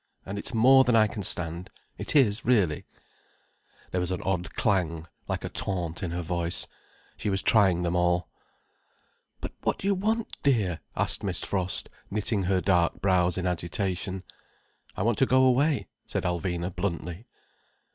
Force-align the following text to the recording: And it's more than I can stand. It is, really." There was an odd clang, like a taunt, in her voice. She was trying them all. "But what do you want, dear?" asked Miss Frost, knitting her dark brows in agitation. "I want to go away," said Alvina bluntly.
And 0.25 0.39
it's 0.39 0.51
more 0.51 0.83
than 0.83 0.95
I 0.95 1.05
can 1.05 1.21
stand. 1.21 1.69
It 1.95 2.15
is, 2.15 2.43
really." 2.43 2.85
There 3.91 4.01
was 4.01 4.09
an 4.09 4.23
odd 4.23 4.51
clang, 4.55 5.05
like 5.27 5.45
a 5.45 5.49
taunt, 5.49 6.01
in 6.01 6.09
her 6.09 6.23
voice. 6.23 6.65
She 7.17 7.29
was 7.29 7.43
trying 7.43 7.83
them 7.83 7.95
all. 7.95 8.27
"But 9.41 9.53
what 9.61 9.77
do 9.77 9.85
you 9.85 9.93
want, 9.93 10.41
dear?" 10.41 10.79
asked 10.95 11.21
Miss 11.21 11.43
Frost, 11.43 11.87
knitting 12.09 12.41
her 12.45 12.61
dark 12.61 12.99
brows 12.99 13.37
in 13.37 13.45
agitation. 13.45 14.23
"I 14.97 15.03
want 15.03 15.19
to 15.19 15.27
go 15.27 15.43
away," 15.43 15.87
said 16.07 16.23
Alvina 16.23 16.75
bluntly. 16.75 17.27